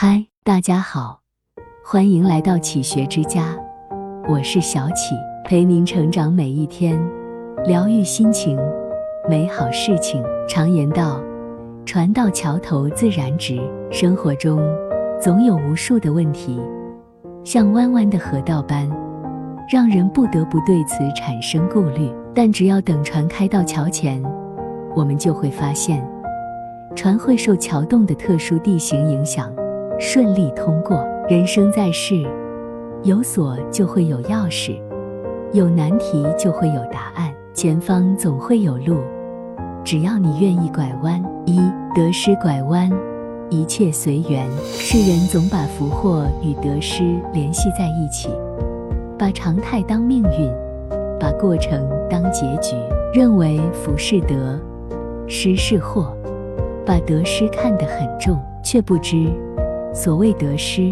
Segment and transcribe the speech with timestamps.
[0.00, 1.18] 嗨，大家好，
[1.84, 3.58] 欢迎来到启学之家，
[4.28, 6.96] 我是小启，陪您成长每一天，
[7.66, 8.56] 疗愈心情，
[9.28, 10.22] 美好事情。
[10.48, 11.20] 常言道，
[11.84, 13.58] 船到桥头自然直。
[13.90, 14.60] 生活中
[15.20, 16.62] 总有无数的问题，
[17.42, 18.88] 像弯弯的河道般，
[19.68, 22.08] 让人不得不对此产生顾虑。
[22.32, 24.22] 但只要等船开到桥前，
[24.94, 26.08] 我们就会发现，
[26.94, 29.52] 船会受桥洞的特殊地形影响。
[29.98, 31.04] 顺利通过。
[31.28, 32.24] 人生在世，
[33.02, 34.80] 有锁就会有钥匙，
[35.52, 38.96] 有难题就会有答案，前方总会有路，
[39.84, 41.22] 只要你愿意拐弯。
[41.44, 41.58] 一
[41.94, 42.90] 得失拐弯，
[43.50, 44.46] 一切随缘。
[44.62, 47.02] 世人总把福祸与得失
[47.34, 48.30] 联系在一起，
[49.18, 50.50] 把常态当命运，
[51.20, 52.74] 把过程当结局，
[53.12, 54.58] 认为福是得，
[55.26, 56.16] 失是祸，
[56.86, 59.26] 把得失看得很重，却不知。
[59.92, 60.90] 所谓得失，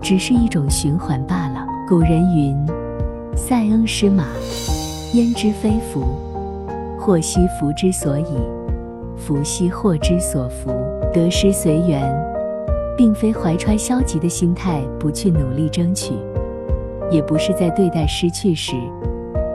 [0.00, 1.66] 只是一种循环罢了。
[1.88, 2.56] 古人云
[3.36, 4.24] ：“塞翁失马，
[5.14, 6.04] 焉知非福？
[6.98, 8.36] 祸兮福之所以，
[9.16, 10.70] 福兮祸之所伏。
[11.12, 12.10] 得失随缘，
[12.96, 16.14] 并非怀揣消极的心态不去努力争取，
[17.10, 18.74] 也不是在对待失去时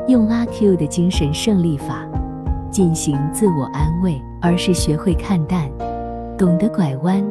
[0.08, 2.08] 用阿 Q 的精神胜利法
[2.70, 5.68] 进行自我安慰，而是学会看淡，
[6.38, 7.26] 懂得拐弯。”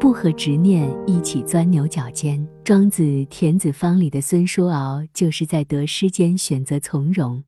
[0.00, 2.46] 不和执念一起钻牛角尖。
[2.62, 7.42] 庄子《田子方》里的孙叔敖，就是在得失间选择从容，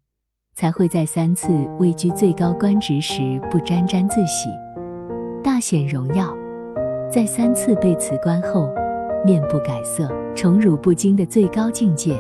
[0.55, 4.49] 才会在三次位居最高官职时不沾沾自喜，
[5.45, 6.27] 大显荣耀；
[7.09, 8.69] 在三次被辞官后，
[9.25, 12.19] 面不改色，宠辱不惊的最高境界，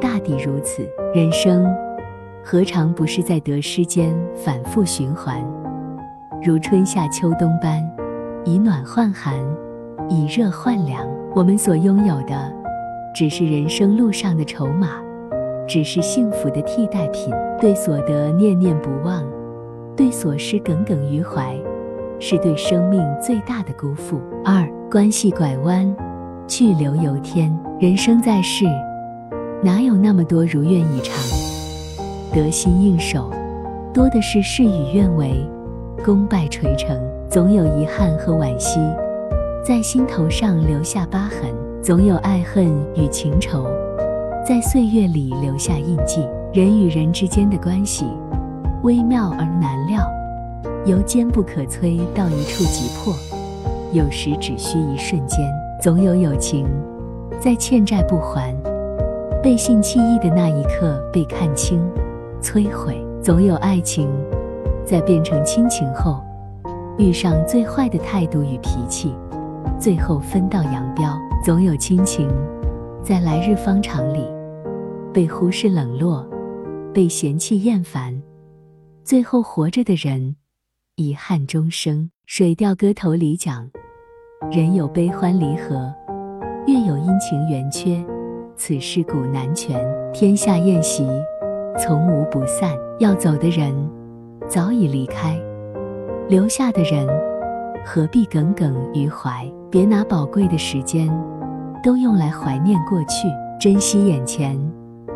[0.00, 0.86] 大抵如此。
[1.14, 1.64] 人生
[2.44, 5.42] 何尝不是在得失间反复循环，
[6.44, 7.82] 如春夏秋冬般，
[8.44, 9.34] 以暖换寒。
[10.08, 12.52] 以热换凉，我们所拥有的，
[13.14, 14.88] 只是人生路上的筹码，
[15.66, 17.32] 只是幸福的替代品。
[17.60, 19.24] 对所得念念不忘，
[19.96, 21.56] 对所失耿耿于怀，
[22.18, 24.20] 是对生命最大的辜负。
[24.44, 25.94] 二关系拐弯，
[26.48, 27.56] 去留由天。
[27.78, 28.64] 人生在世，
[29.62, 31.14] 哪有那么多如愿以偿、
[32.34, 33.30] 得心应手？
[33.94, 35.48] 多的是事与愿违、
[36.04, 38.80] 功败垂成，总有遗憾和惋惜。
[39.64, 43.66] 在心头上留下疤痕，总有爱恨与情仇，
[44.46, 46.26] 在岁月里留下印记。
[46.52, 48.04] 人与人之间的关系，
[48.82, 50.06] 微妙而难料，
[50.84, 53.14] 由坚不可摧到一触即破，
[53.92, 55.38] 有时只需一瞬间。
[55.80, 56.66] 总有友情，
[57.40, 58.54] 在欠债不还、
[59.42, 61.80] 背信弃义的那一刻被看清、
[62.42, 62.92] 摧毁；
[63.22, 64.10] 总有爱情，
[64.84, 66.22] 在变成亲情后，
[66.98, 69.14] 遇上最坏的态度与脾气。
[69.78, 72.28] 最后分道扬镳，总有亲情
[73.02, 74.24] 在来日方长里
[75.12, 76.24] 被忽视冷落，
[76.94, 78.22] 被嫌弃厌烦，
[79.02, 80.36] 最后活着的人
[80.96, 82.04] 遗憾终生。
[82.26, 83.68] 《水调歌头》里讲：
[84.50, 85.92] 人有悲欢离合，
[86.66, 88.04] 月有阴晴圆缺，
[88.56, 89.84] 此事古难全。
[90.12, 91.06] 天下宴席，
[91.78, 92.70] 从无不散。
[93.00, 93.74] 要走的人
[94.48, 95.40] 早已离开，
[96.28, 97.06] 留下的人
[97.84, 99.50] 何必耿耿于怀？
[99.70, 101.08] 别拿宝贵的时间
[101.82, 104.58] 都用来怀念过去，珍惜眼前，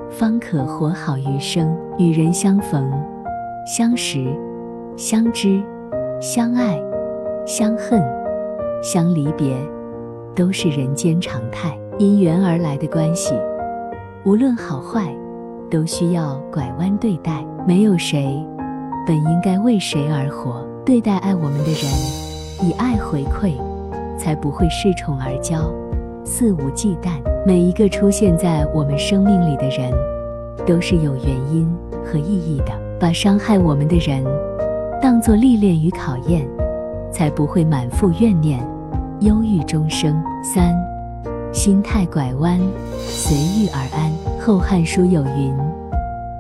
[0.09, 1.77] 方可活好余生。
[1.99, 2.93] 与人相逢、
[3.67, 4.27] 相识、
[4.99, 5.63] 相知、
[6.21, 6.79] 相爱、
[7.47, 8.03] 相恨、
[8.83, 9.57] 相离别，
[10.35, 11.75] 都是人间常态。
[11.99, 13.35] 因缘而来的关系，
[14.27, 15.15] 无论好坏，
[15.71, 17.43] 都需要拐弯对待。
[17.67, 18.47] 没有谁
[19.07, 20.67] 本应该为谁而活。
[20.85, 23.53] 对待爱我们的人，以爱回馈。
[24.19, 25.61] 才不会恃宠而骄，
[26.25, 27.11] 肆无忌惮。
[27.47, 29.93] 每一个出现在我们生命里的人，
[30.67, 31.71] 都是有原因
[32.05, 32.73] 和意义的。
[32.99, 34.25] 把伤害我们的人
[35.03, 36.49] 当作历练与考验，
[37.13, 38.59] 才不会满腹怨念，
[39.21, 40.21] 忧郁终生。
[40.43, 40.75] 三，
[41.53, 42.59] 心态拐弯，
[42.99, 44.11] 随遇而安。
[44.41, 45.55] 《后汉书》有云：“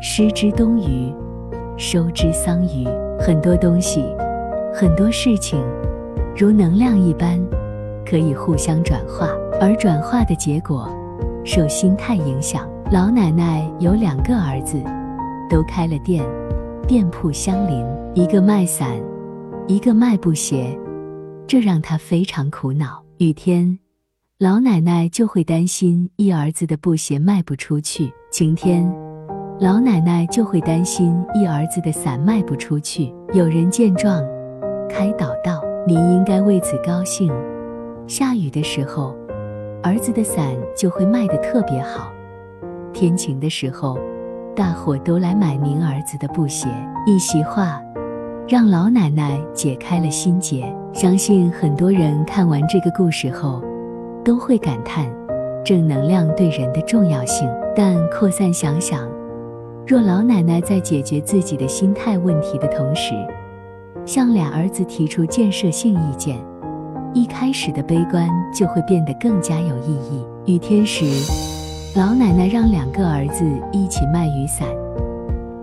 [0.00, 1.14] 失之东隅，
[1.76, 2.86] 收之桑榆。”
[3.18, 4.04] 很多东西，
[4.74, 5.58] 很多事情，
[6.36, 7.40] 如能量一般。
[8.08, 9.30] 可以互相转化，
[9.60, 10.88] 而转化的结果
[11.44, 12.70] 受心态影响。
[12.92, 14.80] 老奶奶有两个儿子，
[15.50, 16.24] 都开了店，
[16.86, 17.84] 店铺相邻，
[18.14, 18.96] 一个卖伞，
[19.66, 20.78] 一个卖布鞋，
[21.48, 23.02] 这让她非常苦恼。
[23.18, 23.76] 雨天，
[24.38, 28.88] 老奶奶就会担心一儿子的布鞋卖不出去；晴天，
[29.58, 33.10] 老奶奶就会担心一儿子的伞卖不出去。
[33.32, 34.22] 有人见状，
[34.86, 37.32] 开导道：“您应该为此高兴。”
[38.06, 39.16] 下雨的时候，
[39.82, 42.12] 儿子的伞就会卖得特别好；
[42.92, 43.98] 天晴的时候，
[44.54, 46.68] 大伙都来买您儿子的布鞋。
[47.06, 47.80] 一席话，
[48.46, 50.70] 让老奶奶解开了心结。
[50.92, 53.62] 相信很多人看完这个故事后，
[54.22, 55.06] 都会感叹
[55.64, 57.48] 正能量对人的重要性。
[57.74, 59.06] 但扩散想想，
[59.86, 63.12] 若老奶奶在解决自己的心态问题的同时，
[64.04, 66.36] 向俩儿子提出建设性意见，
[67.14, 70.26] 一开始的悲观就会变得更加有意义。
[70.54, 71.04] 雨天时，
[71.96, 74.66] 老奶奶让两个儿子一起卖雨伞；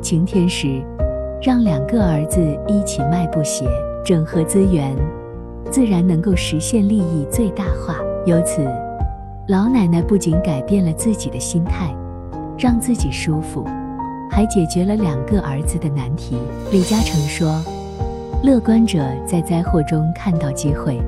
[0.01, 0.81] 晴天时，
[1.41, 3.65] 让两个儿子一起卖布鞋。
[4.05, 4.95] 整合资源，
[5.69, 7.97] 自然能够实现利益最大化。
[8.25, 8.65] 由此，
[9.49, 11.93] 老奶奶不仅改变了自己的心态，
[12.57, 13.65] 让自己舒服，
[14.33, 16.37] 还解决了两个儿子的难题。
[16.71, 17.63] 李嘉诚说。
[18.43, 20.99] 乐观者在灾祸中看到机会，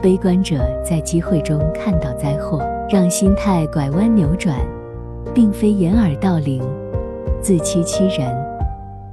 [0.00, 2.64] 悲观者在机会中看到灾祸。
[2.88, 4.56] 让心态拐弯扭转，
[5.34, 6.62] 并非掩耳盗铃、
[7.40, 8.28] 自欺欺人，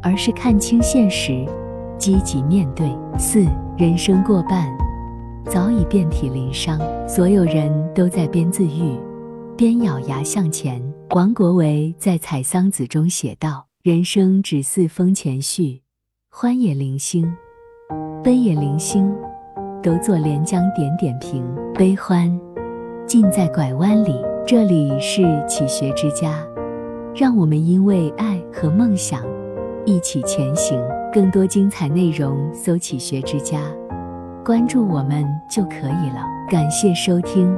[0.04, 1.46] 而是看清现实，
[1.98, 2.88] 积极面对。
[3.18, 3.44] 四，
[3.76, 4.68] 人生过半，
[5.46, 9.00] 早已遍体鳞伤，所有人都在边自愈
[9.56, 10.80] 边咬牙向前。
[11.12, 15.80] 王国维在《采桑子》中写道：“人生只似风前絮，
[16.30, 17.26] 欢也零星。”
[18.22, 19.16] 悲也零星，
[19.82, 21.46] 都作连江点点平。
[21.74, 22.30] 悲欢
[23.08, 24.14] 尽在拐弯里。
[24.46, 26.46] 这里是启学之家，
[27.16, 29.24] 让我们因为爱和梦想
[29.86, 30.78] 一起前行。
[31.14, 33.62] 更多精彩内容，搜“启学之家”，
[34.44, 36.22] 关注我们就可以了。
[36.50, 37.58] 感谢收听，